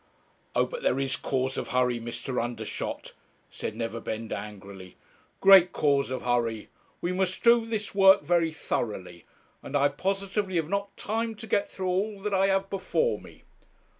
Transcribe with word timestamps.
'Oh, 0.55 0.65
but 0.65 0.81
there 0.81 0.99
is 0.99 1.15
cause 1.15 1.57
of 1.59 1.67
hurry, 1.67 1.99
Mr. 1.99 2.43
Undershot,' 2.43 3.13
said 3.51 3.75
Neverbend 3.75 4.33
angrily 4.33 4.97
'great 5.41 5.73
cause 5.73 6.09
of 6.09 6.23
hurry; 6.23 6.69
we 7.01 7.13
must 7.13 7.43
do 7.43 7.67
this 7.67 7.93
work 7.93 8.23
very 8.23 8.51
thoroughly; 8.51 9.25
and 9.61 9.77
I 9.77 9.89
positively 9.89 10.55
have 10.55 10.69
not 10.69 10.97
time 10.97 11.35
to 11.35 11.45
get 11.45 11.69
through 11.69 11.87
all 11.89 12.19
that 12.21 12.33
I 12.33 12.47
have 12.47 12.67
before 12.67 13.19
me. 13.21 13.43